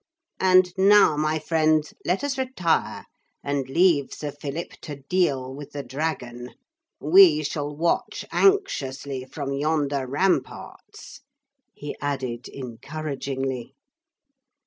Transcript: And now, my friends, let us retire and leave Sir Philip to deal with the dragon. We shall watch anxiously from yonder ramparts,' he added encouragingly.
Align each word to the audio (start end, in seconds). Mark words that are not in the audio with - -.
And 0.39 0.73
now, 0.79 1.15
my 1.15 1.37
friends, 1.37 1.93
let 2.05 2.23
us 2.23 2.35
retire 2.35 3.05
and 3.43 3.69
leave 3.69 4.11
Sir 4.15 4.31
Philip 4.31 4.71
to 4.81 4.95
deal 4.95 5.53
with 5.53 5.73
the 5.73 5.83
dragon. 5.83 6.55
We 6.99 7.43
shall 7.43 7.75
watch 7.75 8.25
anxiously 8.31 9.25
from 9.25 9.53
yonder 9.53 10.07
ramparts,' 10.07 11.21
he 11.75 11.95
added 12.01 12.49
encouragingly. 12.49 13.75